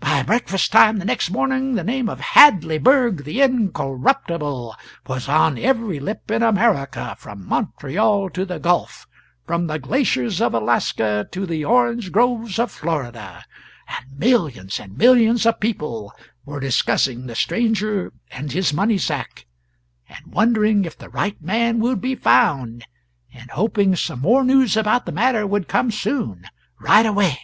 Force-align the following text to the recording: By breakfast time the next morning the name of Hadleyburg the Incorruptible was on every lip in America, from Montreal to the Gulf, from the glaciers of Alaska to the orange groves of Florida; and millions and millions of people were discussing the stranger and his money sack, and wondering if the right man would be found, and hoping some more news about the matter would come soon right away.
By 0.00 0.24
breakfast 0.24 0.72
time 0.72 0.98
the 0.98 1.04
next 1.04 1.30
morning 1.30 1.76
the 1.76 1.84
name 1.84 2.08
of 2.08 2.18
Hadleyburg 2.18 3.22
the 3.24 3.40
Incorruptible 3.40 4.74
was 5.06 5.28
on 5.28 5.56
every 5.56 6.00
lip 6.00 6.28
in 6.32 6.42
America, 6.42 7.14
from 7.18 7.46
Montreal 7.46 8.28
to 8.30 8.44
the 8.44 8.58
Gulf, 8.58 9.06
from 9.46 9.68
the 9.68 9.78
glaciers 9.78 10.40
of 10.40 10.54
Alaska 10.54 11.28
to 11.30 11.46
the 11.46 11.64
orange 11.64 12.10
groves 12.10 12.58
of 12.58 12.72
Florida; 12.72 13.44
and 13.88 14.18
millions 14.18 14.80
and 14.80 14.98
millions 14.98 15.46
of 15.46 15.60
people 15.60 16.12
were 16.44 16.58
discussing 16.60 17.26
the 17.26 17.36
stranger 17.36 18.12
and 18.32 18.50
his 18.50 18.74
money 18.74 18.98
sack, 18.98 19.46
and 20.08 20.26
wondering 20.26 20.84
if 20.84 20.98
the 20.98 21.08
right 21.08 21.40
man 21.40 21.78
would 21.78 22.00
be 22.00 22.16
found, 22.16 22.84
and 23.32 23.50
hoping 23.52 23.94
some 23.94 24.20
more 24.20 24.42
news 24.44 24.76
about 24.76 25.06
the 25.06 25.12
matter 25.12 25.46
would 25.46 25.68
come 25.68 25.92
soon 25.92 26.44
right 26.80 27.06
away. 27.06 27.38